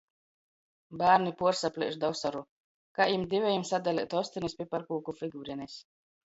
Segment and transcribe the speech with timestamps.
[1.01, 2.41] Bārni puorsaplieš da osoru,
[3.01, 5.81] kai jim divejim sadaleit ostonis piparkūku figurenis.